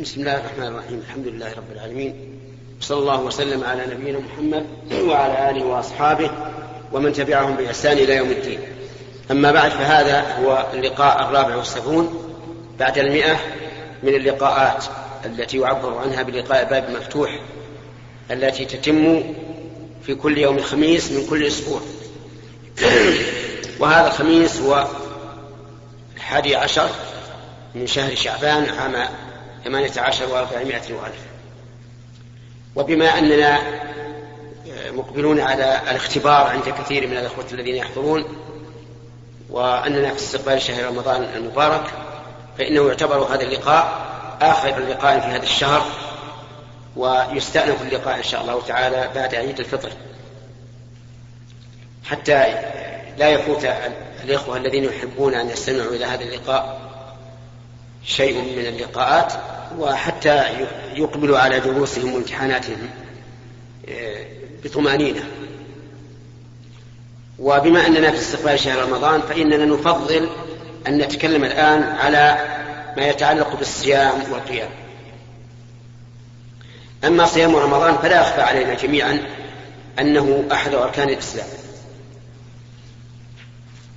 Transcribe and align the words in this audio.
بسم 0.00 0.20
الله 0.20 0.36
الرحمن 0.36 0.66
الرحيم. 0.66 0.98
الحمد 0.98 1.26
لله 1.26 1.52
رب 1.52 1.72
العالمين. 1.72 2.38
صلى 2.80 2.98
الله 2.98 3.20
وسلم 3.20 3.64
على 3.64 3.86
نبينا 3.86 4.18
محمد 4.18 4.66
وعلى 4.92 5.50
آله 5.50 5.64
وأصحابه 5.64 6.30
ومن 6.92 7.12
تبعهم 7.12 7.56
بإحسان 7.56 7.98
إلى 7.98 8.16
يوم 8.16 8.30
الدين. 8.30 8.60
أما 9.30 9.52
بعد 9.52 9.70
فهذا 9.70 10.36
هو 10.36 10.66
اللقاء 10.74 11.28
الرابع 11.28 11.56
والسبعون 11.56 12.34
بعد 12.78 12.98
المئة 12.98 13.36
من 14.02 14.14
اللقاءات 14.14 14.84
التي 15.24 15.58
يعبر 15.58 15.98
عنها 15.98 16.22
بلقاء 16.22 16.70
باب 16.70 16.90
مفتوح 16.90 17.40
التي 18.30 18.64
تتم 18.64 19.34
في 20.06 20.14
كل 20.14 20.38
يوم 20.38 20.60
خميس 20.60 21.12
من 21.12 21.26
كل 21.26 21.46
أسبوع. 21.46 21.80
وهذا 23.80 24.06
الخميس 24.06 24.60
هو 24.60 24.88
الحادي 26.16 26.56
عشر 26.56 26.88
من 27.74 27.86
شهر 27.86 28.14
شعبان 28.14 28.64
عام 28.78 29.08
ثمانية 29.64 29.92
عشر 29.96 30.28
وأربعمائة 30.28 30.94
وألف. 30.94 31.20
وبما 32.76 33.18
أننا 33.18 33.60
مقبلون 34.92 35.40
على 35.40 35.80
الاختبار 35.90 36.46
عند 36.46 36.68
كثير 36.68 37.06
من 37.06 37.16
الأخوة 37.16 37.46
الذين 37.52 37.76
يحضرون 37.76 38.24
وأننا 39.50 40.10
في 40.10 40.16
استقبال 40.16 40.62
شهر 40.62 40.84
رمضان 40.84 41.22
المبارك 41.36 41.84
فإنه 42.58 42.88
يعتبر 42.88 43.34
هذا 43.34 43.42
اللقاء 43.42 44.06
آخر 44.42 44.78
لقاء 44.78 45.20
في 45.20 45.26
هذا 45.26 45.42
الشهر 45.42 45.86
ويستأنف 47.00 47.82
اللقاء 47.82 48.18
إن 48.18 48.22
شاء 48.22 48.40
الله 48.40 48.62
تعالى 48.68 49.10
بعد 49.14 49.34
عيد 49.34 49.58
الفطر. 49.58 49.90
حتى 52.04 52.54
لا 53.18 53.30
يفوت 53.30 53.66
الإخوة 54.24 54.56
الذين 54.56 54.84
يحبون 54.84 55.34
أن 55.34 55.50
يستمعوا 55.50 55.90
إلى 55.90 56.04
هذا 56.04 56.24
اللقاء 56.24 56.80
شيء 58.04 58.34
من 58.34 58.66
اللقاءات 58.66 59.32
وحتى 59.78 60.44
يقبلوا 60.94 61.38
على 61.38 61.60
دروسهم 61.60 62.14
وامتحاناتهم 62.14 62.90
آه، 63.88 64.26
بطمأنينة. 64.64 65.24
وبما 67.38 67.86
أننا 67.86 68.10
في 68.10 68.18
استقبال 68.18 68.60
شهر 68.60 68.82
رمضان 68.82 69.20
فإننا 69.20 69.64
نفضل 69.64 70.28
أن 70.86 70.98
نتكلم 70.98 71.44
الآن 71.44 71.82
على 71.82 72.38
ما 72.96 73.06
يتعلق 73.08 73.56
بالصيام 73.56 74.32
والقيام. 74.32 74.70
أما 77.04 77.26
صيام 77.26 77.56
رمضان 77.56 77.98
فلا 77.98 78.20
يخفى 78.20 78.40
علينا 78.40 78.74
جميعا 78.74 79.26
أنه 79.98 80.44
أحد 80.52 80.74
أركان 80.74 81.08
الإسلام. 81.08 81.46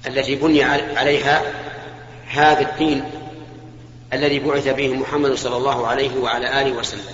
التي 0.08 0.36
بني 0.36 0.64
عليها 0.98 1.42
هذا 2.28 2.62
الدين 2.62 3.04
الذي 4.14 4.40
بعث 4.40 4.68
به 4.68 4.94
محمد 4.94 5.34
صلى 5.34 5.58
الله 5.58 5.88
عليه 5.88 6.18
وعلى 6.18 6.62
آله 6.62 6.72
وسلم. 6.72 7.14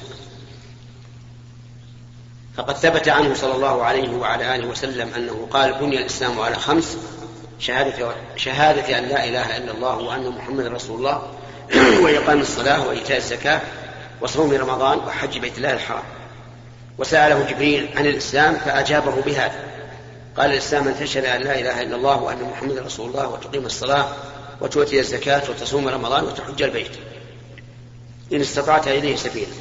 فقد 2.58 2.78
ثبت 2.78 3.10
عنه 3.10 3.34
صلى 3.34 3.56
الله 3.56 3.84
عليه 3.84 4.10
وعلى 4.10 4.56
آله 4.56 4.68
وسلم 4.68 5.10
أنه 5.16 5.48
قال 5.52 5.74
بني 5.74 5.98
الإسلام 5.98 6.40
على 6.40 6.56
خمس 6.56 6.98
شهادة, 7.60 8.12
شهادة 8.36 9.00
أن 9.00 9.04
لا 9.04 9.28
إله 9.28 9.58
إلا 9.58 9.72
الله 9.72 9.98
وأن 9.98 10.30
محمد 10.30 10.66
رسول 10.66 10.98
الله 10.98 11.22
وإقام 12.04 12.42
الصلاة 12.42 12.88
وإيتاء 12.88 13.18
الزكاة 13.18 13.62
وصوم 14.22 14.52
رمضان 14.52 14.98
وحج 14.98 15.38
بيت 15.38 15.58
الله 15.58 15.74
الحرام. 15.74 16.04
وسأله 16.98 17.52
جبريل 17.52 17.90
عن 17.96 18.06
الإسلام 18.06 18.56
فأجابه 18.56 19.22
بهذا. 19.22 19.64
قال 20.38 20.52
الإسلام 20.52 20.88
أن 20.88 21.00
تشهد 21.00 21.26
أن 21.26 21.42
لا 21.42 21.60
إله 21.60 21.82
إلا 21.82 21.96
الله 21.96 22.22
وأن 22.22 22.44
محمد 22.44 22.78
رسول 22.78 23.10
الله 23.10 23.28
وتقيم 23.28 23.66
الصلاة 23.66 24.08
وتؤتي 24.62 25.00
الزكاة 25.00 25.50
وتصوم 25.50 25.88
رمضان 25.88 26.24
وتحج 26.24 26.62
البيت. 26.62 26.92
إن 28.34 28.42
استطعت 28.42 28.88
إليه 28.88 29.16
سبيلا. 29.16 29.52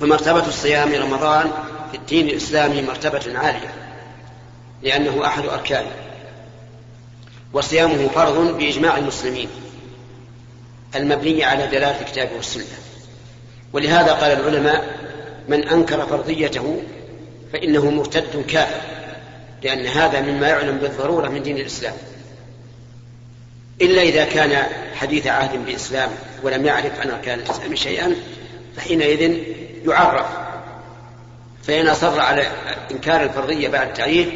فمرتبة 0.00 0.46
الصيام 0.46 0.94
رمضان 0.94 1.50
في 1.90 1.96
الدين 1.96 2.28
الإسلامي 2.28 2.82
مرتبة 2.82 3.38
عالية 3.38 3.74
لأنه 4.82 5.26
أحد 5.26 5.46
أركانه. 5.46 5.92
وصيامه 7.52 8.08
فرض 8.08 8.58
بإجماع 8.58 8.96
المسلمين. 8.96 9.48
المبني 10.96 11.44
على 11.44 11.66
دلالة 11.66 12.00
الكتاب 12.00 12.28
والسنة. 12.36 12.78
ولهذا 13.72 14.12
قال 14.12 14.32
العلماء 14.32 14.96
من 15.48 15.68
أنكر 15.68 16.06
فرضيته 16.06 16.82
فإنه 17.52 17.90
مرتد 17.90 18.44
كافر 18.48 18.80
لأن 19.62 19.86
هذا 19.86 20.20
مما 20.20 20.48
يعلم 20.48 20.78
بالضرورة 20.78 21.28
من 21.28 21.42
دين 21.42 21.56
الإسلام. 21.56 21.94
إلا 23.82 24.02
إذا 24.02 24.24
كان 24.24 24.66
حديث 24.94 25.26
عهد 25.26 25.66
بإسلام 25.66 26.10
ولم 26.42 26.66
يعرف 26.66 27.00
عن 27.00 27.10
أركان 27.10 27.38
الإسلام 27.38 27.74
شيئا 27.74 28.16
فحينئذ 28.76 29.36
يعرف. 29.86 30.26
فإن 31.62 31.88
أصر 31.88 32.20
على 32.20 32.46
إنكار 32.90 33.22
الفرضية 33.22 33.68
بعد 33.68 33.88
التعريف 33.88 34.28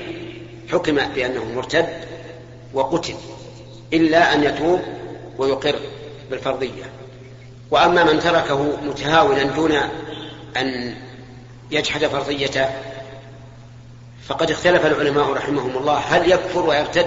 حكم 0.73 0.95
بأنه 1.15 1.45
مرتد 1.45 1.87
وقتل 2.75 3.15
إلا 3.93 4.35
أن 4.35 4.45
يتوب 4.45 4.81
ويقر. 5.39 5.77
بالفرضية. 6.31 6.85
وأما 7.71 8.05
من 8.05 8.21
تركه 8.21 8.77
متهاونا 8.83 9.43
دون 9.43 9.73
أن 10.57 10.95
يجحد 11.71 12.07
فرضيته 12.07 12.67
فقد 14.29 14.51
اختلف 14.51 14.87
العلماء 14.87 15.33
رحمهم 15.33 15.77
الله 15.77 15.99
هل 15.99 16.31
يكفر 16.33 16.67
ويرتد 16.67 17.07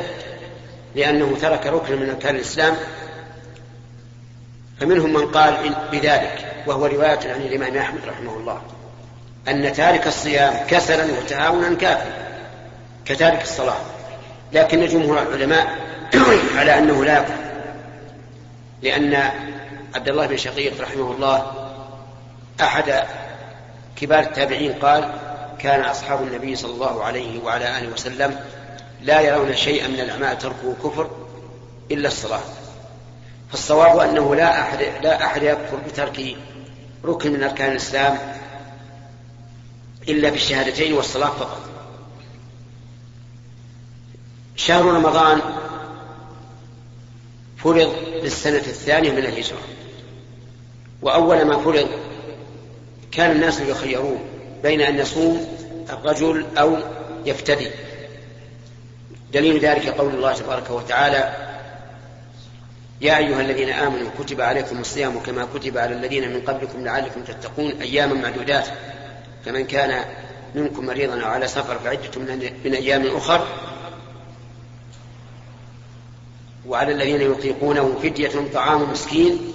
لأنه 0.95 1.37
ترك 1.41 1.67
ركنا 1.67 1.95
من 1.95 2.09
أركان 2.09 2.35
الإسلام؟ 2.35 2.75
فمنهم 4.79 5.13
من 5.13 5.25
قال 5.25 5.75
بذلك 5.91 6.63
وهو 6.67 6.85
رواية 6.85 7.19
عن 7.33 7.41
الإمام 7.41 7.77
أحمد 7.77 8.01
رحمه 8.07 8.37
الله 8.37 8.61
أن 9.47 9.73
تارك 9.73 10.07
الصيام 10.07 10.67
كسلا 10.67 11.03
وتهاونا 11.03 11.73
كافر 11.73 12.11
كتارك 13.05 13.41
الصلاة. 13.41 13.79
لكن 14.53 14.85
جمهور 14.85 15.21
العلماء 15.21 15.77
على 16.57 16.77
أنه 16.77 17.05
لا 17.05 17.19
يكفر. 17.19 17.48
لأن 18.81 19.31
عبد 19.95 20.09
الله 20.09 20.27
بن 20.27 20.37
شقيق 20.37 20.81
رحمه 20.81 21.11
الله 21.11 21.51
أحد 22.61 23.03
كبار 23.95 24.19
التابعين 24.19 24.73
قال 24.73 25.13
كان 25.59 25.81
أصحاب 25.81 26.21
النبي 26.21 26.55
صلى 26.55 26.71
الله 26.71 27.03
عليه 27.03 27.43
وعلى 27.43 27.77
آله 27.77 27.93
وسلم 27.93 28.39
لا 29.01 29.21
يرون 29.21 29.55
شيئا 29.55 29.87
من 29.87 29.99
الأعمال 29.99 30.37
تركه 30.37 30.75
كفر 30.83 31.09
إلا 31.91 32.07
الصلاة. 32.07 32.41
فالصواب 33.51 33.99
أنه 33.99 34.35
لا 34.35 34.61
أحد 34.61 34.81
لا 35.03 35.25
أحد 35.25 35.43
يكفر 35.43 35.77
بترك 35.87 36.35
ركن 37.05 37.33
من 37.33 37.43
أركان 37.43 37.71
الإسلام 37.71 38.17
إلا 40.09 40.29
بالشهادتين 40.29 40.93
والصلاة 40.93 41.29
فقط. 41.29 41.61
شهر 44.55 44.85
رمضان 44.85 45.41
فرض 47.63 47.95
للسنة 48.23 48.57
الثانية 48.57 49.11
من 49.11 49.17
الهجرة. 49.17 49.59
وأول 51.01 51.45
ما 51.45 51.57
فرض 51.57 51.89
كان 53.11 53.31
الناس 53.31 53.59
يخيرون 53.59 54.19
بين 54.63 54.81
أن 54.81 54.99
يصوم 54.99 55.47
الرجل 55.89 56.45
أو 56.57 56.77
يفتدي. 57.25 57.67
دليل 59.33 59.59
ذلك 59.59 59.87
قول 59.87 60.13
الله 60.13 60.33
تبارك 60.33 60.69
وتعالى 60.69 61.33
يا 63.01 63.17
أيها 63.17 63.41
الذين 63.41 63.69
آمنوا 63.69 64.09
كتب 64.19 64.41
عليكم 64.41 64.79
الصيام 64.79 65.19
كما 65.19 65.47
كتب 65.53 65.77
على 65.77 65.95
الذين 65.95 66.33
من 66.33 66.41
قبلكم 66.41 66.85
لعلكم 66.85 67.23
تتقون 67.23 67.71
أياما 67.81 68.13
معدودات. 68.13 68.67
فمن 69.45 69.65
كان 69.65 70.05
منكم 70.55 70.85
مريضا 70.85 71.21
أو 71.21 71.27
على 71.27 71.47
سفر 71.47 71.79
فعدة 71.79 72.39
من 72.65 72.73
أيام 72.73 73.07
أخر 73.07 73.47
وعلى 76.69 76.91
الذين 76.91 77.21
يطيقونه 77.31 77.99
فدية 78.03 78.31
طعام 78.53 78.91
مسكين 78.91 79.53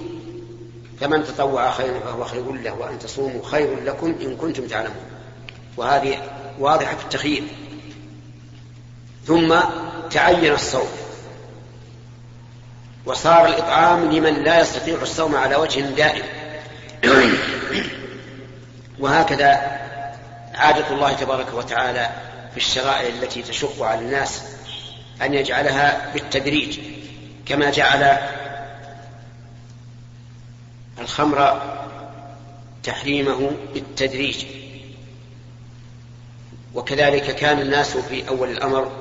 فمن 1.00 1.25
تطوع 1.25 1.70
خيرا 1.70 1.99
فهو 1.99 2.25
خير 2.25 2.52
له 2.52 2.72
وأن 2.75 2.99
تصوموا 2.99 3.40
خير 3.44 3.81
لكم 3.84 4.14
إن 4.22 4.37
كنتم 4.37 4.66
تعلمون. 4.66 5.05
وهذه 5.76 6.19
واضحة 6.58 6.96
في 6.96 7.05
التخيير. 7.05 7.43
ثم 9.26 9.55
تعين 10.11 10.52
الصوم. 10.52 10.88
وصار 13.06 13.46
الإطعام 13.46 14.10
لمن 14.12 14.43
لا 14.43 14.60
يستطيع 14.60 15.02
الصوم 15.02 15.37
على 15.37 15.56
وجه 15.56 15.81
دائم. 15.81 16.25
وهكذا 18.99 19.49
عادة 20.55 20.90
الله 20.90 21.12
تبارك 21.12 21.55
وتعالى 21.55 22.10
في 22.50 22.56
الشرائع 22.56 23.08
التي 23.08 23.43
تشق 23.43 23.82
على 23.82 24.00
الناس 24.00 24.43
أن 25.22 25.34
يجعلها 25.34 26.12
بالتدريج. 26.14 26.94
كما 27.46 27.70
جعل 27.70 28.19
الخمر 30.99 31.62
تحريمه 32.82 33.50
بالتدريج. 33.75 34.44
وكذلك 36.75 37.37
كان 37.37 37.61
الناس 37.61 37.96
في 37.96 38.29
أول 38.29 38.50
الأمر 38.50 38.93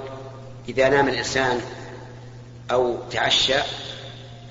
إذا 0.69 0.89
نام 0.89 1.09
الإنسان 1.09 1.61
أو 2.71 2.97
تعشى 3.11 3.59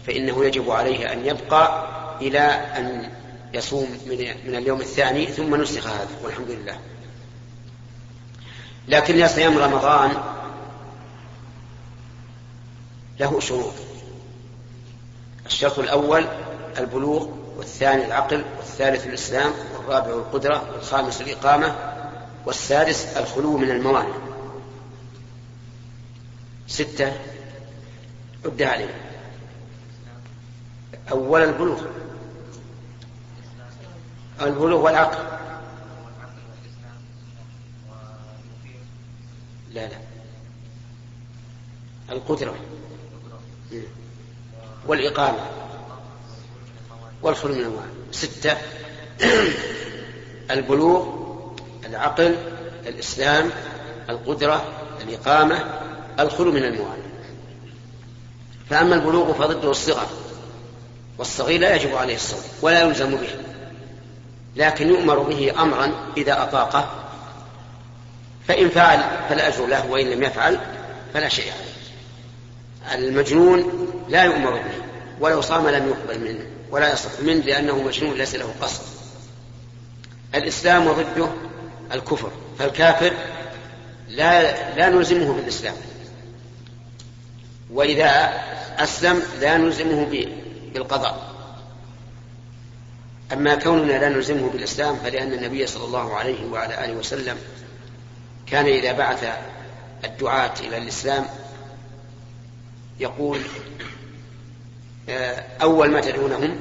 فإنه 0.06 0.44
يجب 0.44 0.71
عليه 0.71 1.12
أن 1.12 1.27
يبقى 1.27 1.89
إلى 2.21 2.41
أن 2.77 3.11
يصوم 3.55 3.99
من 4.47 4.55
اليوم 4.55 4.81
الثاني 4.81 5.27
ثم 5.27 5.62
نسخ 5.62 5.87
هذا 5.87 6.09
والحمد 6.25 6.50
لله. 6.50 6.79
لكن 8.89 9.29
صيام 9.29 9.59
رمضان 9.59 10.11
له 13.23 13.41
شروط. 13.41 13.73
الشرط 15.47 15.79
الأول 15.79 16.27
البلوغ 16.79 17.29
والثاني 17.57 18.05
العقل 18.05 18.45
والثالث 18.57 19.07
الإسلام 19.07 19.53
والرابع 19.77 20.11
القدرة 20.11 20.73
والخامس 20.73 21.21
الإقامة 21.21 21.77
والسادس 22.47 23.05
الخلو 23.05 23.57
من 23.57 23.71
الموانع. 23.71 24.15
ستة 26.69 27.13
عد 28.45 28.63
عليه. 28.63 28.95
أولا 31.13 31.45
البلوغ. 31.45 31.83
البلوغ 34.43 34.85
والعقل. 34.85 35.25
لا 39.73 39.87
لا. 39.87 39.99
القدرة. 42.11 42.55
والإقامة 44.87 45.39
والخلو 47.23 47.55
من 47.55 47.61
الموانع 47.61 47.91
ستة 48.13 48.57
البلوغ 50.51 51.07
العقل 51.87 52.37
الإسلام 52.87 53.51
القدرة 54.09 54.65
الإقامة 55.03 55.65
الخلو 56.21 56.53
من 56.53 56.65
الموانع 56.65 57.03
فأما 58.71 58.95
البلوغ 58.95 59.33
فضده 59.33 59.71
الصغر 59.71 60.07
والصغير 61.19 61.61
لا 61.61 61.75
يجب 61.75 61.95
عليه 61.95 62.15
الصوم 62.15 62.41
ولا 62.63 62.81
يلزم 62.81 63.17
به 63.17 63.29
لكن 64.57 64.89
يؤمر 64.89 65.19
به 65.19 65.63
أمرا 65.63 65.93
إذا 66.17 66.43
أطاقه 66.43 66.91
فإن 68.49 68.69
فعل 68.69 69.01
فالأجر 69.29 69.67
له 69.67 69.91
وإن 69.91 70.07
لم 70.11 70.23
يفعل 70.23 70.61
فلا 71.15 71.29
شيء 71.29 71.53
عليه. 71.53 71.72
المجنون 72.94 73.88
لا 74.08 74.25
يؤمر 74.25 74.50
به 74.50 74.82
ولو 75.20 75.40
صام 75.40 75.69
لم 75.69 75.88
يقبل 75.88 76.20
منه 76.20 76.46
ولا 76.70 76.93
يصح 76.93 77.11
منه 77.23 77.44
لأنه 77.44 77.82
مجنون 77.82 78.14
ليس 78.14 78.34
له 78.34 78.55
قصد. 78.61 78.82
الإسلام 80.34 80.87
وضده 80.87 81.29
الكفر 81.93 82.31
فالكافر 82.58 83.12
لا 84.08 84.43
لا 84.76 84.88
نلزمه 84.88 85.32
بالإسلام. 85.32 85.75
وإذا 87.70 88.32
أسلم 88.79 89.23
لا 89.40 89.56
نلزمه 89.56 90.06
بالقضاء. 90.75 91.32
أما 93.32 93.55
كوننا 93.55 93.93
لا 93.93 94.08
نلزمه 94.08 94.50
بالإسلام 94.50 94.96
فلأن 94.96 95.32
النبي 95.32 95.67
صلى 95.67 95.84
الله 95.84 96.17
عليه 96.17 96.46
وعلى 96.46 96.84
آله 96.84 96.93
وسلم 96.93 97.37
كان 98.46 98.67
إذا 98.67 98.93
بعث 98.93 99.25
الدعاة 100.05 100.52
إلى 100.61 100.79
الإسلام 100.79 101.26
يقول 103.00 103.39
آه، 105.09 105.44
أول 105.62 105.91
ما 105.91 106.00
تدعونهم 106.00 106.61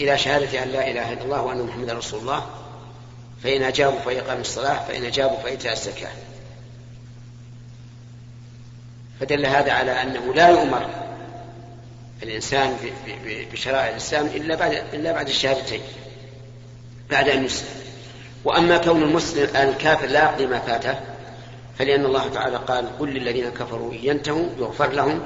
إلى 0.00 0.18
شهادة 0.18 0.62
أن 0.62 0.68
لا 0.68 0.90
إله 0.90 1.12
إلا 1.12 1.22
الله 1.22 1.42
وأن 1.42 1.62
محمدا 1.62 1.92
رسول 1.92 2.20
الله 2.20 2.46
فإن 3.42 3.62
أجابوا 3.62 3.98
فإقام 3.98 4.40
الصلاة 4.40 4.84
فإن 4.88 5.04
أجابوا 5.04 5.36
فإيتاء 5.36 5.72
الزكاة. 5.72 6.10
فدل 9.20 9.46
هذا 9.46 9.72
على 9.72 10.02
أنه 10.02 10.34
لا 10.34 10.48
يؤمر 10.48 10.90
الإنسان 12.22 12.76
بشرائع 13.52 13.88
الإسلام 13.88 14.26
إلا 14.26 14.54
بعد 14.54 14.72
إلا 14.92 15.12
بعد 15.12 15.28
الشهادتين 15.28 15.80
بعد 17.10 17.28
أن 17.28 17.44
يسلم. 17.44 17.80
وأما 18.44 18.78
كون 18.78 19.02
المسلم 19.02 19.56
الكافر 19.56 20.06
لا 20.06 20.22
يقضي 20.22 20.46
ما 20.46 20.58
فاته 20.58 20.94
فلأن 21.78 22.04
الله 22.04 22.28
تعالى 22.28 22.56
قال 22.56 22.98
قل 22.98 23.08
للذين 23.08 23.48
كفروا 23.48 23.92
إن 23.92 23.98
ينتهوا 24.02 24.46
يغفر 24.58 24.92
لهم 24.92 25.20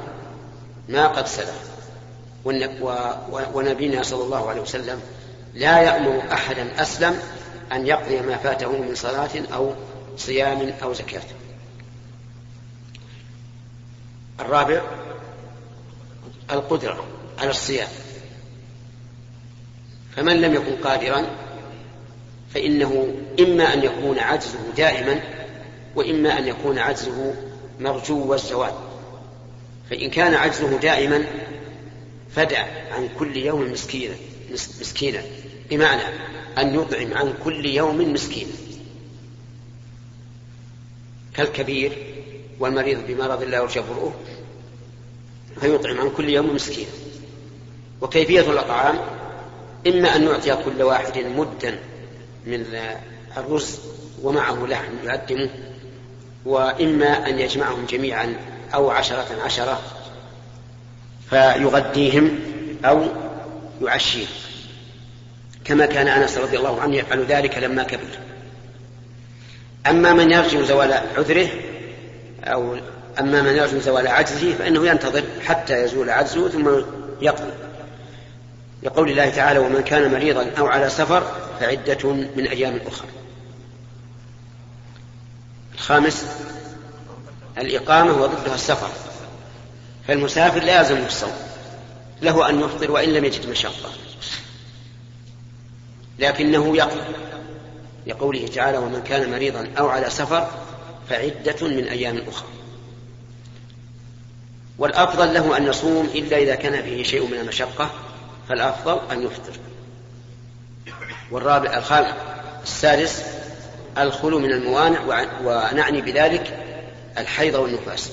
ما 0.89 1.07
قد 1.07 1.27
سلف. 1.27 1.75
ونبينا 3.55 4.03
صلى 4.03 4.25
الله 4.25 4.49
عليه 4.49 4.61
وسلم 4.61 5.01
لا 5.55 5.83
يأمر 5.83 6.23
أحدا 6.33 6.83
أسلم 6.83 7.19
أن 7.73 7.87
يقضي 7.87 8.21
ما 8.21 8.37
فاته 8.37 8.73
من 8.73 8.95
صلاة 8.95 9.31
أو 9.55 9.75
صيام 10.17 10.73
أو 10.83 10.93
زكاة. 10.93 11.23
الرابع 14.41 14.83
القدرة 16.51 17.05
على 17.39 17.51
الصيام. 17.51 17.89
فمن 20.17 20.41
لم 20.41 20.55
يكن 20.55 20.77
قادرا 20.85 21.27
فإنه 22.55 23.15
إما 23.41 23.75
أن 23.75 23.85
يكون 23.85 24.19
عجزه 24.19 24.59
دائما 24.77 25.21
وإما 25.97 26.39
أن 26.39 26.47
يكون 26.47 26.79
عجزه 26.79 27.35
مرجو 27.81 28.35
الزوال. 28.35 28.73
فإن 29.91 30.11
كان 30.11 30.35
عجزه 30.35 30.79
دائما 30.79 31.25
فدع 32.35 32.65
عن 32.91 33.09
كل 33.19 33.37
يوم 33.37 33.73
مسكينا 33.73 34.15
مسكينا. 34.53 35.23
بمعنى 35.71 36.03
أن 36.59 36.75
يطعم 36.75 37.15
عن 37.15 37.35
كل 37.45 37.67
يوم 37.67 38.13
مسكينا 38.13 38.53
كالكبير 41.35 41.93
والمريض 42.61 43.07
بمرض 43.07 43.43
لا 43.43 43.57
يرجى 43.59 43.81
برؤه 43.81 44.15
فيطعم 45.61 46.01
عن 46.01 46.11
كل 46.11 46.29
يوم 46.29 46.55
مسكين. 46.55 46.87
وكيفية 48.01 48.41
الأطعام؟ 48.41 48.99
إما 49.87 50.17
أن 50.17 50.23
يعطي 50.23 50.57
كل 50.65 50.83
واحد 50.83 51.19
مدا 51.19 51.79
من 52.47 52.67
الرز 53.37 53.79
ومعه 54.23 54.67
لحم 54.67 54.93
يقدمه 55.05 55.51
وإما 56.45 57.29
أن 57.29 57.39
يجمعهم 57.39 57.85
جميعا 57.87 58.37
أو 58.75 58.91
عشرة 58.91 59.27
عشرة 59.45 59.81
فيغديهم 61.31 62.39
أو 62.85 63.07
يعشيهم 63.83 64.29
كما 65.65 65.87
كان 65.87 66.09
أنس 66.09 66.39
رضي 66.39 66.59
الله 66.59 66.81
عنه 66.81 66.97
يفعل 66.97 67.25
ذلك 67.25 67.59
لما 67.59 67.83
كبر. 67.83 68.09
أما 69.87 70.13
من 70.13 70.31
يرجو 70.31 70.63
زوال 70.63 70.93
عذره 70.93 71.49
أو 72.45 72.77
أما 73.21 73.43
من 73.43 73.57
يرجو 73.57 73.81
زوال 73.81 74.09
عجزه 74.09 74.55
فإنه 74.55 74.87
ينتظر 74.87 75.23
حتى 75.45 75.83
يزول 75.83 76.11
عجزه 76.11 76.49
ثم 76.49 76.69
يقضي. 77.21 77.53
لقول 78.83 79.11
الله 79.11 79.31
تعالى 79.31 79.59
ومن 79.59 79.83
كان 79.83 80.13
مريضا 80.13 80.51
أو 80.59 80.67
على 80.67 80.91
سفر 80.91 81.23
فعدة 81.61 82.13
من 82.13 82.47
أيام 82.47 82.81
أخرى. 82.87 83.09
الخامس 85.75 86.27
الإقامة 87.59 88.23
وضدها 88.23 88.55
السفر. 88.55 88.89
فالمسافر 90.09 90.63
لا 90.63 90.79
يلزمه 90.81 91.07
الصوم 91.07 91.33
له 92.23 92.49
أن 92.49 92.61
يفطر 92.61 92.91
وإن 92.91 93.09
لم 93.09 93.25
يجد 93.25 93.49
مشقة. 93.49 93.91
لكنه 96.19 96.77
يقضي 96.77 97.15
لقوله 98.07 98.47
تعالى 98.47 98.79
ومن 98.79 99.03
كان 99.03 99.31
مريضا 99.31 99.71
أو 99.79 99.89
على 99.89 100.11
سفر 100.11 100.51
فعدة 101.09 101.69
من 101.69 101.85
أيام 101.89 102.23
أخرى. 102.29 102.49
والأفضل 104.79 105.35
له 105.35 105.57
أن 105.57 105.67
يصوم 105.67 106.11
إلا 106.15 106.37
إذا 106.37 106.55
كان 106.55 106.83
فيه 106.83 107.03
شيء 107.03 107.27
من 107.27 107.39
المشقة. 107.39 107.91
فالأفضل 108.49 108.99
أن 109.13 109.23
يفطر. 109.23 109.53
والرابع 111.31 111.77
الخامس 111.77 112.15
السادس 112.63 113.23
الخلو 113.99 114.39
من 114.39 114.53
الموانع 114.53 115.01
ونعني 115.45 116.01
بذلك 116.01 116.64
الحيض 117.19 117.55
والنفاس. 117.55 118.11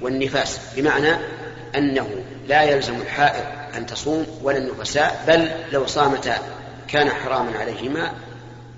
والنفاس 0.00 0.58
بمعنى 0.76 1.16
أنه 1.76 2.08
لا 2.48 2.62
يلزم 2.62 3.00
الحائض 3.00 3.44
أن 3.76 3.86
تصوم 3.86 4.26
ولا 4.42 4.58
النفساء 4.58 5.24
بل 5.26 5.50
لو 5.72 5.86
صامتا 5.86 6.38
كان 6.88 7.10
حراما 7.10 7.58
عليهما 7.58 8.12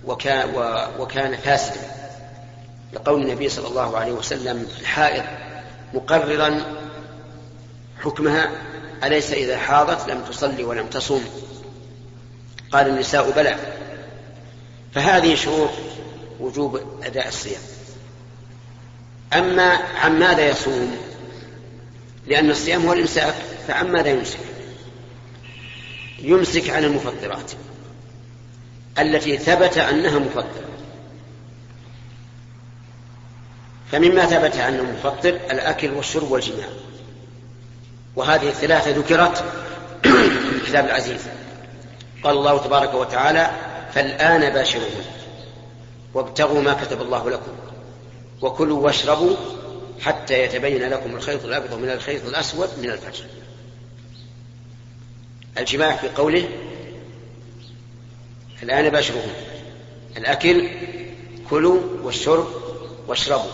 وكان, 0.04 0.48
وكان 0.98 1.36
فاسدا. 1.36 1.80
لقول 2.92 3.22
النبي 3.22 3.48
صلى 3.48 3.68
الله 3.68 3.96
عليه 3.96 4.12
وسلم 4.12 4.66
الحائض 4.80 5.24
مقررا 5.94 6.60
حكمها 8.02 8.50
أليس 9.04 9.32
إذا 9.32 9.58
حاضت 9.58 10.10
لم 10.10 10.24
تصلي 10.30 10.64
ولم 10.64 10.86
تصوم؟ 10.86 11.24
قال 12.72 12.88
النساء 12.88 13.30
بلى. 13.30 13.56
فهذه 14.94 15.34
شروط 15.34 15.70
وجوب 16.40 16.80
أداء 17.02 17.28
الصيام. 17.28 17.62
أما 19.32 19.78
عن 19.96 20.18
ماذا 20.18 20.48
يصوم؟ 20.48 20.96
لأن 22.26 22.50
الصيام 22.50 22.86
هو 22.86 22.92
الإمساك 22.92 23.34
فعن 23.68 23.92
ماذا 23.92 24.08
يمسك؟ 24.08 24.38
يمسك 26.18 26.70
عن 26.70 26.84
المفطرات 26.84 27.52
التي 28.98 29.38
ثبت 29.38 29.78
أنها 29.78 30.18
مفطرة. 30.18 30.64
فمما 33.92 34.26
ثبت 34.26 34.56
أنه 34.56 34.82
مفطر 34.82 35.28
الأكل 35.28 35.90
والشرب 35.90 36.30
والجماع. 36.30 36.68
وهذه 38.16 38.48
الثلاثة 38.48 38.90
ذكرت 38.90 39.44
في 40.02 40.56
الكتاب 40.56 40.84
العزيز. 40.84 41.20
قال 42.22 42.36
الله 42.36 42.58
تبارك 42.58 42.94
وتعالى 42.94 43.50
فالآن 43.94 44.52
باشروهن 44.52 45.04
وابتغوا 46.14 46.62
ما 46.62 46.74
كتب 46.74 47.02
الله 47.02 47.30
لكم. 47.30 47.52
وكلوا 48.42 48.84
واشربوا 48.84 49.36
حتى 50.00 50.42
يتبين 50.42 50.88
لكم 50.88 51.16
الخيط 51.16 51.44
الأبيض 51.44 51.74
من 51.74 51.90
الخيط 51.90 52.26
الأسود 52.26 52.68
من 52.78 52.90
الفجر. 52.90 53.24
الجماع 55.58 55.96
في 55.96 56.08
قوله 56.08 56.48
الآن 58.62 58.88
باشروهن 58.88 59.34
الأكل 60.16 60.70
كلوا 61.50 61.80
والشرب 62.02 62.46
واشربوا 63.08 63.50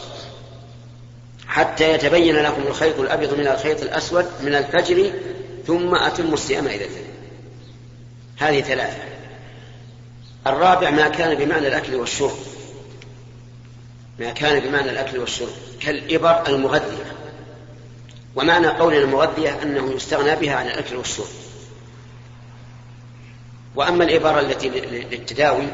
حتى 1.46 1.92
يتبين 1.92 2.36
لكم 2.36 2.62
الخيط 2.62 2.98
الأبيض 2.98 3.34
من 3.34 3.46
الخيط 3.46 3.82
الأسود 3.82 4.26
من 4.42 4.54
الفجر 4.54 5.12
ثم 5.66 5.94
أتموا 5.94 6.34
الصيام 6.34 6.66
إلى 6.66 6.84
الليل 6.84 7.04
هذه 8.38 8.60
ثلاثة. 8.60 9.02
الرابع 10.46 10.90
ما 10.90 11.08
كان 11.08 11.34
بمعنى 11.34 11.68
الأكل 11.68 11.94
والشرب. 11.94 12.36
ما 14.18 14.30
كان 14.30 14.60
بمعنى 14.60 14.90
الأكل 14.90 15.18
والشرب 15.18 15.48
كالإبر 15.80 16.48
المغذية. 16.48 17.16
ومعنى 18.36 18.66
قولنا 18.66 18.98
المغذية 18.98 19.62
أنه 19.62 19.92
يستغنى 19.92 20.36
بها 20.36 20.54
عن 20.54 20.66
الأكل 20.66 20.96
والشرب. 20.96 21.26
وأما 23.74 24.04
الإبر 24.04 24.40
التي 24.40 24.68
للتداوي 24.68 25.66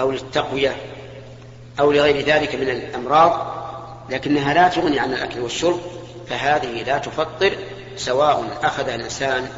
أو 0.00 0.10
للتقوية 0.10 0.76
أو 1.80 1.92
لغير 1.92 2.26
ذلك 2.26 2.54
من 2.54 2.68
الأمراض 2.68 3.58
لكنها 4.10 4.54
لا 4.54 4.68
تغني 4.68 4.98
عن 4.98 5.12
الأكل 5.12 5.40
والشرب 5.40 5.80
فهذه 6.28 6.82
لا 6.82 6.98
تفطر 6.98 7.52
سواء 7.96 8.58
أخذها 8.62 8.94
الإنسان 8.94 9.48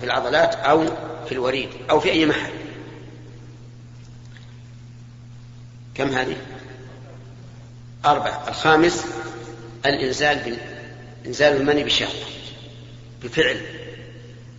في 0.00 0.04
العضلات 0.04 0.54
أو 0.54 0.84
في 1.26 1.32
الوريد 1.32 1.68
أو 1.90 2.00
في 2.00 2.10
أي 2.10 2.26
محل. 2.26 2.52
كم 6.00 6.08
هذه؟ 6.08 6.36
أربعة. 8.04 8.48
الخامس 8.48 9.04
الإنزال 9.86 10.56
إنزال 11.26 11.56
المني 11.56 11.84
بشهوة. 11.84 12.26
بفعل. 13.22 13.60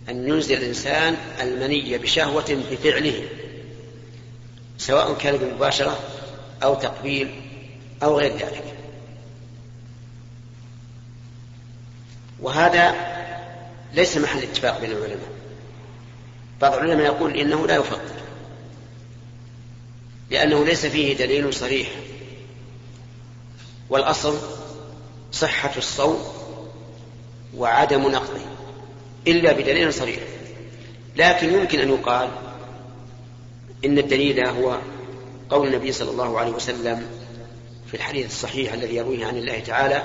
أن 0.08 0.28
ينزل 0.28 0.56
الإنسان 0.56 1.16
المني 1.40 1.98
بشهوة 1.98 2.62
بفعله. 2.70 3.28
سواء 4.78 5.14
كان 5.14 5.36
بمباشرة 5.36 5.98
أو 6.62 6.74
تقبيل 6.74 7.40
أو 8.02 8.18
غير 8.18 8.32
ذلك. 8.32 8.64
وهذا 12.40 12.94
ليس 13.94 14.16
محل 14.16 14.42
اتفاق 14.42 14.80
بين 14.80 14.90
العلماء. 14.90 15.32
بعض 16.60 16.74
العلماء 16.74 17.06
يقول 17.06 17.36
إنه 17.36 17.66
لا 17.66 17.76
يفطر 17.76 18.22
لأنه 20.30 20.64
ليس 20.64 20.86
فيه 20.86 21.16
دليل 21.16 21.54
صريح. 21.54 21.88
والأصل 23.90 24.38
صحة 25.32 25.72
الصوم 25.76 26.18
وعدم 27.56 28.02
نقضه 28.02 28.40
إلا 29.26 29.52
بدليل 29.52 29.94
صريح. 29.94 30.20
لكن 31.16 31.54
يمكن 31.54 31.78
أن 31.78 31.88
يقال 31.88 32.28
إن 33.84 33.98
الدليل 33.98 34.46
هو 34.46 34.78
قول 35.50 35.68
النبي 35.68 35.92
صلى 35.92 36.10
الله 36.10 36.38
عليه 36.38 36.50
وسلم 36.52 37.06
في 37.86 37.94
الحديث 37.94 38.26
الصحيح 38.26 38.72
الذي 38.72 38.96
يرويه 38.96 39.26
عن 39.26 39.36
الله 39.36 39.60
تعالى 39.60 40.02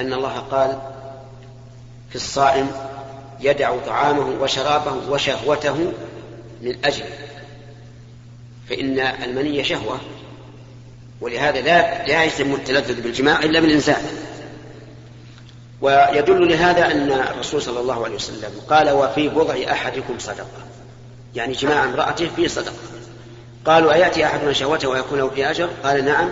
أن 0.00 0.12
الله 0.12 0.38
قال 0.38 0.78
في 2.10 2.16
الصائم 2.16 2.70
يدع 3.40 3.76
طعامه 3.86 4.42
وشرابه 4.42 5.10
وشهوته 5.10 5.92
من 6.62 6.84
أجل 6.84 7.04
فإن 8.70 8.98
المني 8.98 9.64
شهوة 9.64 10.00
ولهذا 11.20 11.60
لا 11.60 12.06
لا 12.06 12.24
يتم 12.24 12.54
التلذذ 12.54 13.00
بالجماع 13.00 13.42
إلا 13.42 13.60
بالإنسان. 13.60 14.02
ويدل 15.80 16.48
لهذا 16.48 16.86
أن 16.86 17.12
الرسول 17.12 17.62
صلى 17.62 17.80
الله 17.80 18.04
عليه 18.04 18.14
وسلم 18.14 18.50
قال 18.70 18.90
وفي 18.90 19.28
بضع 19.28 19.54
أحدكم 19.72 20.18
صدقة. 20.18 20.46
يعني 21.34 21.52
جماع 21.52 21.84
امرأته 21.84 22.30
فيه 22.36 22.48
صدقة. 22.48 22.72
قالوا 23.64 23.92
أيأتي 23.92 24.26
أحدنا 24.26 24.52
شهوته 24.52 24.88
ويكون 24.88 25.18
له 25.18 25.28
في 25.28 25.50
أجر؟ 25.50 25.68
قال 25.84 26.04
نعم. 26.04 26.30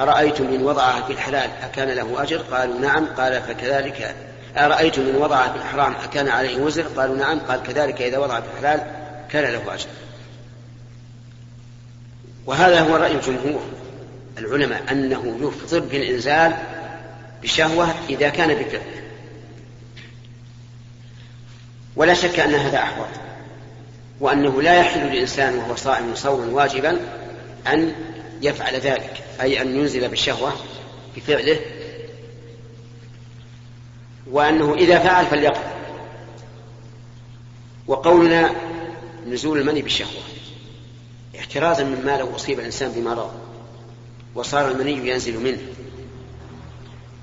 أرأيتم 0.00 0.44
إن 0.44 0.62
وضعها 0.62 1.02
في 1.02 1.12
الحلال 1.12 1.50
أكان 1.62 1.88
له 1.88 2.22
أجر؟ 2.22 2.36
قالوا 2.52 2.78
نعم. 2.78 3.06
قال 3.06 3.42
فكذلك. 3.42 4.14
أرأيتم 4.56 5.02
إن 5.02 5.16
وضعها 5.16 5.52
في 5.52 5.58
الحرام 5.58 5.94
أكان 6.04 6.28
عليه 6.28 6.60
وزر؟ 6.60 6.84
قالوا 6.96 7.16
نعم. 7.16 7.40
قال 7.40 7.62
كذلك 7.62 8.02
إذا 8.02 8.18
وضع 8.18 8.40
في 8.40 8.46
الحلال 8.54 8.80
كان 9.30 9.52
له 9.52 9.74
أجر. 9.74 9.86
وهذا 12.46 12.80
هو 12.80 12.96
رأي 12.96 13.12
الجمهور 13.12 13.62
العلماء 14.38 14.82
أنه 14.92 15.38
يفطر 15.40 15.78
بالإنزال 15.78 16.56
بشهوة 17.42 17.94
إذا 18.10 18.28
كان 18.28 18.54
بفعل 18.54 19.02
ولا 21.96 22.14
شك 22.14 22.40
أن 22.40 22.54
هذا 22.54 22.78
أحوط 22.78 23.06
وأنه 24.20 24.62
لا 24.62 24.74
يحل 24.74 25.00
للإنسان 25.00 25.54
وهو 25.54 25.76
صائم 25.76 26.14
صوما 26.14 26.52
واجبا 26.52 26.98
أن 27.66 27.94
يفعل 28.42 28.74
ذلك 28.74 29.22
أي 29.40 29.62
أن 29.62 29.76
ينزل 29.76 30.08
بالشهوة 30.08 30.52
بفعله 31.16 31.60
وأنه 34.30 34.74
إذا 34.74 34.98
فعل 34.98 35.26
فليقل. 35.26 35.60
وقولنا 37.86 38.50
نزول 39.26 39.58
المني 39.58 39.82
بالشهوة. 39.82 40.22
احترازا 41.42 41.84
مما 41.84 42.16
لو 42.16 42.36
أصيب 42.36 42.60
الإنسان 42.60 42.92
بمرض 42.92 43.32
وصار 44.34 44.70
المني 44.70 45.08
ينزل 45.08 45.38
منه 45.40 45.60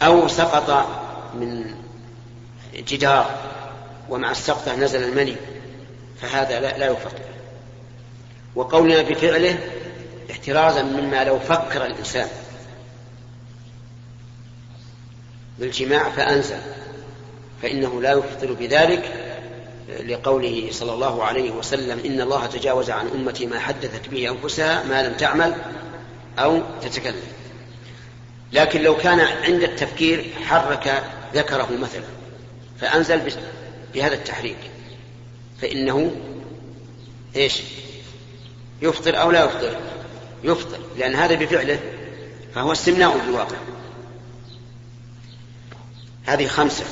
أو 0.01 0.27
سقط 0.27 0.87
من 1.33 1.75
جدار 2.75 3.35
ومع 4.09 4.31
السقطة 4.31 4.75
نزل 4.75 5.03
المني 5.03 5.35
فهذا 6.21 6.59
لا, 6.59 6.77
لا 6.77 6.85
يفطر 6.85 7.19
وقولنا 8.55 9.01
بفعله 9.01 9.59
احترازا 10.31 10.83
مما 10.83 11.23
لو 11.23 11.39
فكر 11.39 11.85
الإنسان 11.85 12.27
بالجماع 15.59 16.09
فأنزل 16.09 16.59
فإنه 17.61 18.01
لا 18.01 18.11
يفطر 18.11 18.53
بذلك 18.53 19.28
لقوله 19.89 20.67
صلى 20.71 20.93
الله 20.93 21.23
عليه 21.23 21.51
وسلم 21.51 21.99
إن 22.05 22.21
الله 22.21 22.45
تجاوز 22.45 22.89
عن 22.89 23.07
أمتي 23.07 23.45
ما 23.45 23.59
حدثت 23.59 24.09
به 24.09 24.29
أنفسها 24.29 24.83
ما 24.83 25.07
لم 25.07 25.13
تعمل 25.13 25.55
أو 26.39 26.61
تتكلم 26.81 27.21
لكن 28.53 28.81
لو 28.81 28.97
كان 28.97 29.19
عند 29.19 29.63
التفكير 29.63 30.25
حرك 30.45 31.03
ذكره 31.33 31.69
مثلا 31.81 32.03
فأنزل 32.81 33.31
بهذا 33.93 34.13
التحريك 34.13 34.57
فإنه 35.61 36.11
إيش؟ 37.35 37.61
يفطر 38.81 39.21
أو 39.21 39.31
لا 39.31 39.45
يفطر؟ 39.45 39.77
يفطر 40.43 40.79
لأن 40.97 41.15
هذا 41.15 41.35
بفعله 41.35 41.79
فهو 42.55 42.71
استمناء 42.71 43.17
بالواقع 43.17 43.57
هذه 46.25 46.47
خمسة 46.47 46.85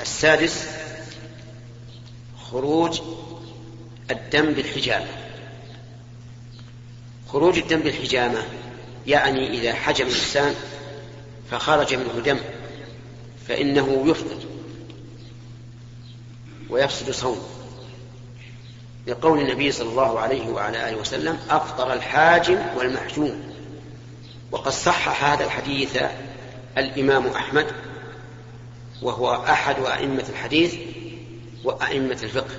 السادس 0.00 0.66
خروج 2.56 3.00
الدم 4.10 4.52
بالحجامة. 4.52 5.06
خروج 7.28 7.58
الدم 7.58 7.80
بالحجامة 7.80 8.42
يعني 9.06 9.50
إذا 9.50 9.74
حجم 9.74 10.06
الإنسان 10.06 10.54
فخرج 11.50 11.94
منه 11.94 12.20
دم 12.24 12.38
فإنه 13.48 14.04
يفطر 14.06 14.36
ويفسد 16.70 17.10
صومه. 17.10 17.42
لقول 19.06 19.40
النبي 19.40 19.72
صلى 19.72 19.88
الله 19.88 20.20
عليه 20.20 20.48
وعلى 20.48 20.88
آله 20.88 20.96
وسلم 20.96 21.38
أفطر 21.50 21.92
الحاجم 21.92 22.58
والمحجوم. 22.76 23.54
وقد 24.52 24.72
صحح 24.72 25.24
هذا 25.24 25.44
الحديث 25.44 26.02
الإمام 26.78 27.26
أحمد 27.26 27.66
وهو 29.02 29.34
أحد 29.34 29.76
أئمة 29.78 30.24
الحديث 30.28 30.74
وأئمة 31.64 32.18
الفقه 32.22 32.54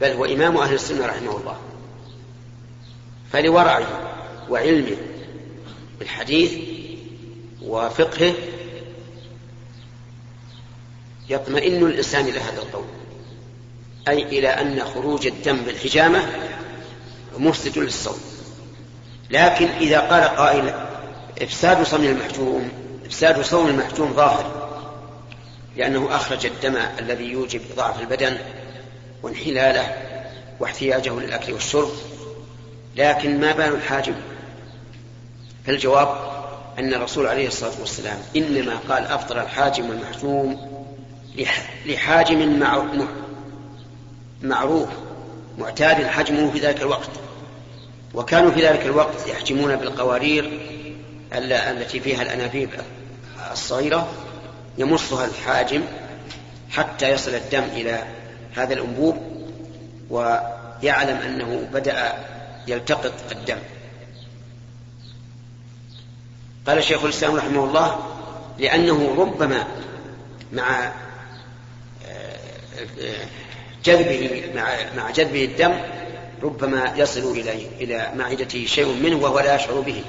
بل 0.00 0.10
هو 0.10 0.24
إمام 0.24 0.56
أهل 0.56 0.74
السنة 0.74 1.06
رحمه 1.06 1.36
الله. 1.36 1.56
فلورعه 3.32 3.86
وعلمه 4.50 4.96
بالحديث 5.98 6.52
وفقهه 7.62 8.34
يطمئن 11.28 11.86
الإنسان 11.86 12.26
إلى 12.26 12.40
هذا 12.40 12.62
القول 12.62 12.84
أي 14.08 14.22
إلى 14.22 14.48
أن 14.48 14.84
خروج 14.84 15.26
الدم 15.26 15.56
بالحجامة 15.56 16.26
مفسد 17.38 17.78
للصوم. 17.78 18.18
لكن 19.30 19.66
إذا 19.66 20.00
قال 20.00 20.24
قائل 20.24 20.74
إفساد 21.42 21.82
صوم 21.82 22.04
المحجوم 22.04 22.70
إفساد 23.06 23.42
صوم 23.42 23.68
المحجوم 23.68 24.12
ظاهر. 24.12 24.57
لأنه 25.78 26.16
أخرج 26.16 26.46
الدم 26.46 26.76
الذي 26.98 27.24
يوجب 27.24 27.60
ضعف 27.76 28.00
البدن 28.00 28.36
وانحلاله 29.22 29.96
واحتياجه 30.60 31.20
للأكل 31.20 31.52
والشرب 31.52 31.90
لكن 32.96 33.40
ما 33.40 33.52
بال 33.52 33.74
الحاجم 33.74 34.14
فالجواب 35.66 36.08
أن 36.78 36.94
الرسول 36.94 37.26
عليه 37.26 37.48
الصلاة 37.48 37.80
والسلام 37.80 38.18
إنما 38.36 38.78
قال 38.88 39.04
أفطر 39.04 39.42
الحاجم 39.42 39.90
والمحجوم 39.90 40.68
لحاجم 41.86 42.62
معروف 44.42 44.88
معتاد 45.58 46.06
حجمه 46.06 46.50
في 46.50 46.58
ذلك 46.58 46.80
الوقت. 46.80 47.10
وكانوا 48.14 48.50
في 48.50 48.66
ذلك 48.66 48.86
الوقت 48.86 49.26
يحجمون 49.26 49.76
بالقوارير 49.76 50.60
التي 51.32 52.00
فيها 52.00 52.22
الأنابيب 52.22 52.70
الصغيرة 53.52 54.08
يمصها 54.78 55.24
الحاجم 55.26 55.82
حتى 56.70 57.10
يصل 57.10 57.34
الدم 57.34 57.62
إلى 57.62 58.04
هذا 58.54 58.74
الأنبوب 58.74 59.16
ويعلم 60.10 61.16
أنه 61.16 61.68
بدأ 61.72 62.12
يلتقط 62.66 63.12
الدم. 63.32 63.58
قال 66.66 66.84
شيخ 66.84 67.04
الإسلام 67.04 67.36
رحمه 67.36 67.64
الله 67.64 67.98
لأنه 68.58 69.14
ربما 69.18 69.66
مع 70.52 70.92
جذبه 73.84 74.44
مع 74.54 74.68
مع 74.96 75.10
جذبه 75.10 75.44
الدم 75.44 75.80
ربما 76.42 76.92
يصل 76.96 77.30
إلى 77.30 77.52
إلى 77.80 78.12
معدته 78.16 78.66
شيء 78.66 78.94
منه 79.02 79.16
وهو 79.16 79.40
لا 79.40 79.54
يشعر 79.54 79.80
به. 79.80 80.04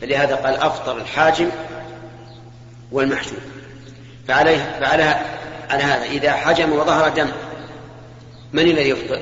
فلهذا 0.00 0.34
قال 0.34 0.54
أفطر 0.54 0.96
الحاجم 0.96 1.50
والمحجوم 2.92 3.57
فعليه 4.28 4.78
فعلى 4.80 5.20
على 5.70 5.82
هذا. 5.82 6.04
إذا 6.04 6.32
حجم 6.32 6.72
وظهر 6.72 7.08
دم 7.08 7.28
من 8.52 8.62
الذي 8.62 8.88
يفطر؟ 8.88 9.20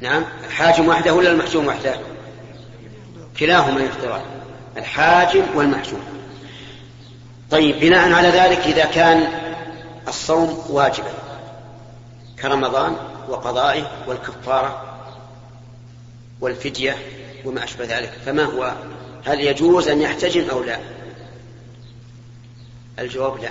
نعم. 0.00 0.24
الحاجم 0.46 0.88
وحده 0.88 1.14
ولا 1.14 1.30
المحجوم 1.30 1.66
وحده؟ 1.66 1.94
كلاهما 3.38 3.80
يفطران 3.80 4.20
الحاجم 4.76 5.42
والمحجوم. 5.54 6.02
طيب 7.50 7.80
بناء 7.80 8.12
على 8.12 8.28
ذلك 8.28 8.58
إذا 8.58 8.84
كان 8.84 9.28
الصوم 10.08 10.64
واجبا 10.68 11.12
كرمضان 12.42 12.96
وقضائه 13.28 13.90
والكفارة 14.06 14.82
والفدية 16.40 16.96
وما 17.44 17.64
أشبه 17.64 17.84
ذلك 17.84 18.12
فما 18.26 18.44
هو؟ 18.44 18.72
هل 19.26 19.40
يجوز 19.40 19.88
أن 19.88 20.02
يحتجم 20.02 20.50
أو 20.50 20.62
لا؟ 20.62 20.78
الجواب 22.98 23.42
لا. 23.42 23.50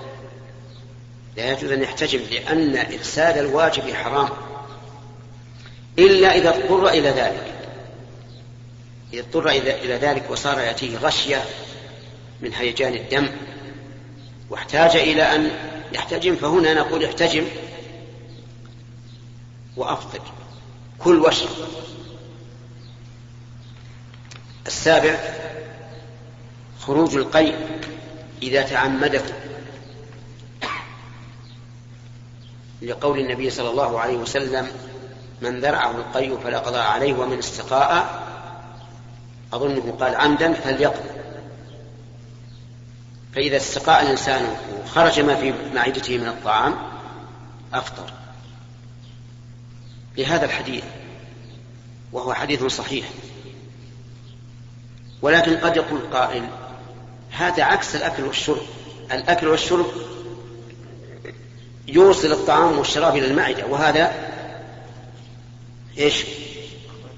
لا 1.38 1.52
يجوز 1.52 1.72
أن 1.72 1.82
يحتجم 1.82 2.20
لأن 2.32 2.78
إفساد 2.78 3.38
الواجب 3.38 3.94
حرام. 3.94 4.30
إلا 6.00 6.36
إذا 6.36 6.50
اضطر 6.50 6.88
إلى 6.88 7.10
ذلك. 7.10 7.54
إذا 9.14 9.22
اضطر 9.22 9.50
إلى 9.50 9.94
ذلك 9.94 10.32
وصار 10.32 10.60
يأتيه 10.60 10.98
غشية 10.98 11.44
من 12.42 12.54
هيجان 12.54 12.94
الدم 12.94 13.30
واحتاج 14.50 14.96
إلى 14.96 15.24
أن 15.24 15.52
يحتجم 15.94 16.36
فهنا 16.36 16.74
نقول 16.74 17.04
احتجم 17.04 17.46
وأفطر 19.78 20.22
كل 21.00 21.20
واشرب 21.20 21.50
السابع 24.68 25.20
خروج 26.80 27.16
القيء 27.16 27.56
إذا 28.44 28.62
تعمده 28.62 29.24
لقول 32.82 33.20
النبي 33.20 33.50
صلى 33.50 33.70
الله 33.70 34.00
عليه 34.00 34.18
وسلم 34.18 34.68
من 35.42 35.60
ذرعه 35.60 35.92
القيء 35.92 36.38
فلا 36.38 36.60
قضاء 36.60 36.82
عليه 36.82 37.14
ومن 37.14 37.38
استقاء 37.38 38.24
أظنه 39.54 39.98
قال 40.00 40.16
عمدا 40.16 40.54
فليقضي 40.54 41.10
فإذا 43.36 43.58
استقاء 43.58 44.04
الإنسان 44.04 44.56
وخرج 44.84 45.20
ما 45.20 45.36
في 45.36 45.54
معدته 45.74 46.18
من 46.18 46.28
الطعام 46.28 46.76
أفطر. 47.74 48.14
لهذا 50.18 50.46
الحديث 50.46 50.84
وهو 52.12 52.34
حديث 52.34 52.64
صحيح. 52.64 53.06
ولكن 55.22 55.58
قد 55.58 55.78
يقول 55.78 56.02
قائل 56.14 56.50
هذا 57.38 57.64
عكس 57.64 57.96
الأكل 57.96 58.24
والشرب. 58.24 58.62
الأكل 59.12 59.48
والشرب 59.48 59.86
يوصل 61.88 62.32
الطعام 62.32 62.78
والشراب 62.78 63.16
إلى 63.16 63.28
المعدة 63.28 63.66
وهذا 63.66 64.14
إيش؟ 65.98 66.26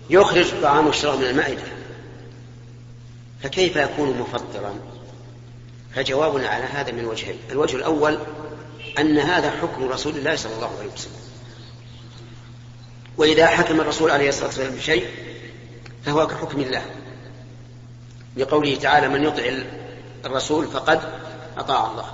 يخرج 0.09 0.45
الطعام 0.53 0.87
والشراب 0.87 1.19
من 1.19 1.25
المعدة. 1.25 1.63
فكيف 3.43 3.75
يكون 3.75 4.17
مفطرا؟ 4.19 4.75
فجوابنا 5.95 6.47
على 6.47 6.63
هذا 6.63 6.91
من 6.91 7.05
وجهين. 7.05 7.37
الوجه 7.51 7.75
الأول 7.75 8.17
أن 8.99 9.17
هذا 9.17 9.51
حكم 9.51 9.89
رسول 9.89 10.17
الله 10.17 10.35
صلى 10.35 10.55
الله 10.55 10.71
عليه 10.79 10.91
وسلم. 10.93 11.13
وإذا 13.17 13.47
حكم 13.47 13.81
الرسول 13.81 14.11
عليه 14.11 14.29
الصلاة 14.29 14.45
والسلام 14.45 14.75
بشيء 14.75 15.07
فهو 16.05 16.27
كحكم 16.27 16.61
الله. 16.61 16.85
لقوله 18.37 18.75
تعالى 18.75 19.09
من 19.09 19.23
يطع 19.23 19.43
الرسول 20.25 20.67
فقد 20.67 20.99
أطاع 21.57 21.91
الله. 21.91 22.05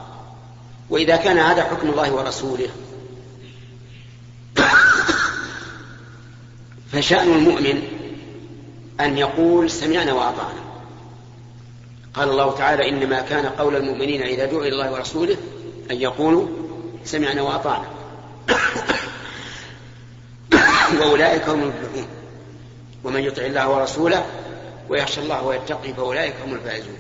وإذا 0.89 1.15
كان 1.15 1.37
هذا 1.37 1.63
حكم 1.63 1.89
الله 1.89 2.13
ورسوله 2.13 2.69
فشأن 6.91 7.33
المؤمن 7.33 7.81
أن 8.99 9.17
يقول 9.17 9.69
سمعنا 9.69 10.13
وأطعنا. 10.13 10.63
قال 12.13 12.29
الله 12.29 12.57
تعالى 12.57 12.89
إنما 12.89 13.21
كان 13.21 13.45
قول 13.45 13.75
المؤمنين 13.75 14.21
إذا 14.21 14.45
دعوا 14.45 14.61
إلى 14.61 14.69
الله 14.69 14.91
ورسوله 14.91 15.37
أن 15.91 16.01
يقولوا 16.01 16.47
سمعنا 17.05 17.41
وأطعنا. 17.41 17.87
وأولئك 20.99 21.49
هم 21.49 21.61
المفلحون. 21.61 22.07
ومن 23.03 23.23
يطع 23.23 23.41
الله 23.41 23.69
ورسوله 23.69 24.25
ويخشى 24.89 25.21
الله 25.21 25.43
ويتقي 25.43 25.93
فأولئك 25.93 26.35
هم 26.45 26.53
الفائزون. 26.53 26.97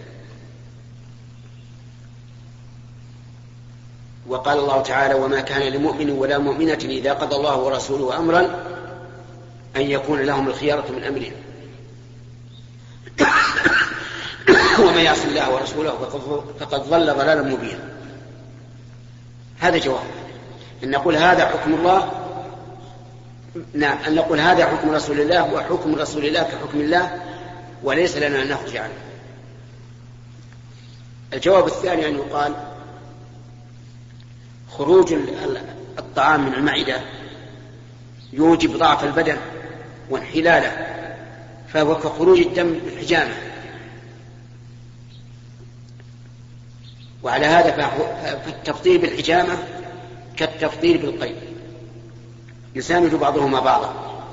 وقال 4.33 4.59
الله 4.59 4.81
تعالى 4.81 5.13
وما 5.13 5.41
كان 5.41 5.61
لمؤمن 5.61 6.09
ولا 6.09 6.37
مؤمنة 6.37 6.79
إذا 6.83 7.13
قضى 7.13 7.35
الله 7.35 7.57
ورسوله 7.57 8.17
أمرا 8.17 8.39
أن 9.75 9.81
يكون 9.81 10.21
لهم 10.21 10.47
الخيارة 10.47 10.91
من 10.91 11.03
أمرهم. 11.03 11.33
ومن 14.87 14.99
يعص 14.99 15.25
الله 15.25 15.53
ورسوله 15.53 15.91
فقد 16.59 16.89
ضل 16.89 17.13
ضلالا 17.13 17.41
مبينا. 17.41 17.89
هذا 19.59 19.77
جواب. 19.77 20.03
أن 20.83 20.91
نقول 20.91 21.15
هذا 21.15 21.45
حكم 21.45 21.73
الله 21.73 22.11
نعم 23.73 23.97
أن 24.07 24.15
نقول 24.15 24.39
هذا 24.39 24.65
حكم 24.65 24.89
رسول 24.89 25.19
الله 25.19 25.53
وحكم 25.53 25.95
رسول 25.95 26.25
الله 26.25 26.43
كحكم 26.43 26.79
الله 26.79 27.21
وليس 27.83 28.17
لنا 28.17 28.41
أن 28.41 28.49
نخرج 28.49 28.77
عنه. 28.77 28.93
الجواب 31.33 31.67
الثاني 31.67 32.07
أن 32.07 32.15
يقال 32.15 32.72
خروج 34.77 35.13
الطعام 35.99 36.45
من 36.45 36.53
المعدة 36.53 37.01
يوجب 38.33 38.77
ضعف 38.77 39.03
البدن 39.03 39.37
وانحلاله 40.09 40.87
فهو 41.67 41.95
كخروج 41.95 42.39
الدم 42.39 42.73
بالحجامة 42.73 43.33
وعلى 47.23 47.45
هذا 47.45 47.87
فالتفضيل 48.45 48.97
بالحجامة 48.97 49.57
كالتفضيل 50.37 50.97
بالقيد. 50.97 51.35
يساند 52.75 53.15
بعضهما 53.15 53.59
بعضا. 53.59 54.23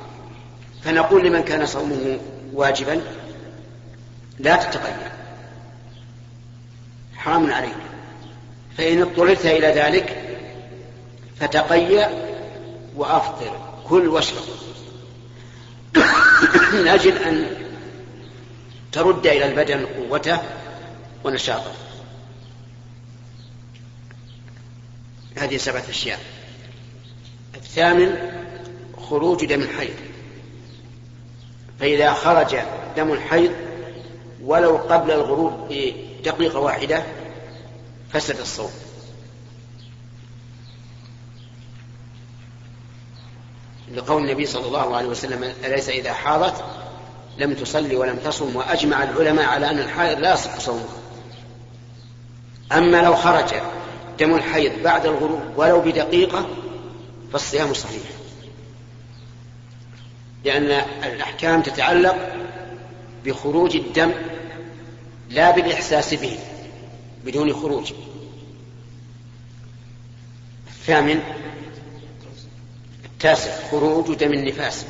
فنقول 0.83 1.27
لمن 1.27 1.43
كان 1.43 1.67
صومه 1.67 2.19
واجبا 2.53 3.01
لا 4.39 4.57
تتقيد 4.57 4.97
حرام 7.17 7.53
عليك. 7.53 7.77
فإن 8.79 9.03
اضطررت 9.03 9.47
إلى 9.47 9.67
ذلك 9.67 10.30
فتقي 11.41 12.11
وأفطر. 12.97 13.71
كل 13.89 14.09
واشرب 14.09 14.43
من 16.73 16.89
أجل 16.89 17.19
أن 17.19 17.57
ترد 18.93 19.27
إلى 19.27 19.45
البدن 19.45 19.87
قوته 19.87 20.39
ونشاطه. 21.25 21.73
هذه 25.37 25.57
سبعة 25.57 25.85
أشياء. 25.91 26.21
الثامن 27.55 28.17
خروج 29.09 29.45
دم 29.45 29.61
الحيض. 29.61 29.95
فإذا 31.81 32.13
خرج 32.13 32.57
دم 32.97 33.13
الحيض 33.13 33.53
ولو 34.43 34.77
قبل 34.77 35.11
الغروب 35.11 35.69
بدقيقة 35.71 36.59
واحدة 36.59 37.03
فسد 38.13 38.41
الصوم. 38.41 38.71
لقول 43.95 44.23
النبي 44.23 44.47
صلى 44.47 44.67
الله 44.67 44.97
عليه 44.97 45.09
وسلم 45.09 45.53
أليس 45.65 45.89
إذا 45.89 46.13
حاضت؟ 46.13 46.65
لم 47.39 47.55
تصلي 47.55 47.97
ولم 47.97 48.17
تصم 48.17 48.57
وأجمع 48.57 49.03
العلماء 49.03 49.45
على 49.45 49.71
أن 49.71 49.79
الحائض 49.79 50.19
لا 50.19 50.35
يصح 50.35 50.59
صومه. 50.59 50.89
أما 52.73 53.03
لو 53.03 53.17
خرج 53.17 53.55
دم 54.19 54.35
الحيض 54.35 54.83
بعد 54.83 55.07
الغروب 55.07 55.41
ولو 55.57 55.81
بدقيقة 55.81 56.49
فالصيام 57.33 57.75
صحيح. 57.75 58.03
لأن 60.45 60.65
الأحكام 61.05 61.63
تتعلق 61.63 62.17
بخروج 63.25 63.77
الدم 63.77 64.13
لا 65.31 65.51
بالإحساس 65.51 66.15
به 66.15 66.39
بدون 67.25 67.53
خروج. 67.53 67.93
الثامن 70.69 71.21
التاسع 73.21 73.51
خروج 73.71 74.15
دم 74.15 74.33
النفاس. 74.33 74.85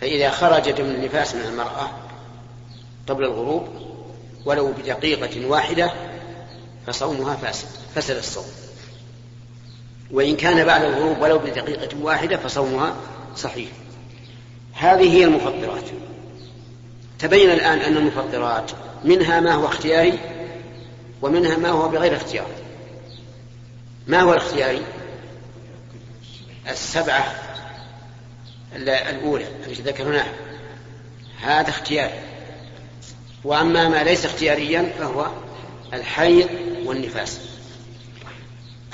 فإذا 0.00 0.30
خرج 0.30 0.70
دم 0.70 0.84
النفاس 0.84 1.34
من 1.34 1.40
المرأة 1.40 1.90
قبل 3.08 3.24
الغروب 3.24 3.68
ولو 4.44 4.72
بدقيقة 4.72 5.46
واحدة 5.46 5.92
فصومها 6.86 7.36
فاسد 7.36 7.68
فسد 7.94 8.16
الصوم. 8.16 8.44
وإن 10.10 10.36
كان 10.36 10.64
بعد 10.64 10.82
الغروب 10.82 11.22
ولو 11.22 11.38
بدقيقة 11.38 11.98
واحدة 12.02 12.36
فصومها 12.36 12.96
صحيح. 13.36 13.68
هذه 14.72 15.12
هي 15.12 15.24
المفطرات. 15.24 15.84
تبين 17.18 17.50
الآن 17.50 17.78
أن 17.78 17.96
المفطرات 17.96 18.70
منها 19.04 19.40
ما 19.40 19.52
هو 19.52 19.66
اختياري 19.66 20.18
ومنها 21.22 21.56
ما 21.56 21.68
هو 21.68 21.88
بغير 21.88 22.16
اختيار. 22.16 22.48
ما 24.06 24.20
هو 24.20 24.32
الاختياري؟ 24.32 24.82
السبعة 26.68 27.34
الأولى 28.76 29.46
التي 29.66 29.82
ذكرناها 29.82 30.32
هذا 31.40 31.70
اختياري 31.70 32.20
وأما 33.44 33.88
ما 33.88 34.04
ليس 34.04 34.24
اختياريا 34.24 34.92
فهو 34.98 35.26
الحيض 35.92 36.48
والنفاس. 36.84 37.40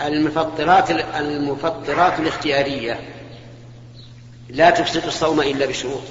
المفطرات 0.00 0.90
المفطرات 0.90 2.20
الاختيارية 2.20 3.00
لا 4.48 4.70
تفسد 4.70 5.06
الصوم 5.06 5.40
إلا 5.40 5.66
بشروط 5.66 6.02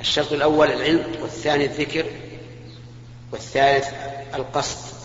الشرط 0.00 0.32
الأول 0.32 0.72
العلم 0.72 1.22
والثاني 1.22 1.64
الذكر 1.64 2.06
والثالث 3.32 3.86
القصد 4.34 4.96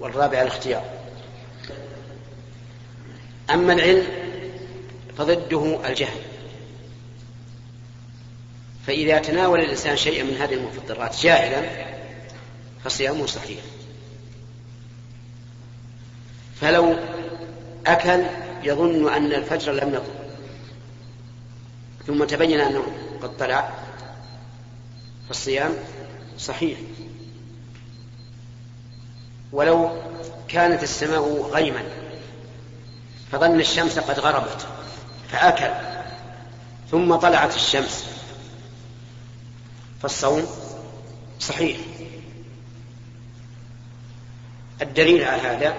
والرابع 0.00 0.42
الاختيار. 0.42 0.99
أما 3.54 3.72
العلم 3.72 4.06
فضده 5.18 5.88
الجهل. 5.88 6.20
فإذا 8.86 9.18
تناول 9.18 9.60
الإنسان 9.60 9.96
شيئا 9.96 10.22
من 10.22 10.34
هذه 10.34 10.54
المفطرات 10.54 11.16
جاهلا 11.22 11.86
فصيامه 12.84 13.26
صحيح. 13.26 13.60
فلو 16.60 16.96
أكل 17.86 18.24
يظن 18.62 19.12
أن 19.12 19.32
الفجر 19.32 19.72
لم 19.72 19.88
يطلع 19.88 20.20
ثم 22.06 22.24
تبين 22.24 22.60
أنه 22.60 22.82
قد 23.22 23.36
طلع 23.36 23.72
فالصيام 25.28 25.72
صحيح. 26.38 26.78
ولو 29.52 29.90
كانت 30.48 30.82
السماء 30.82 31.50
غيما 31.52 31.82
فظن 33.32 33.60
الشمس 33.60 33.98
قد 33.98 34.20
غربت 34.20 34.66
فأكل 35.32 35.70
ثم 36.90 37.14
طلعت 37.14 37.54
الشمس. 37.54 38.06
فالصوم 40.02 40.46
صحيح. 41.40 41.78
الدليل 44.82 45.24
على 45.24 45.42
هذا 45.42 45.74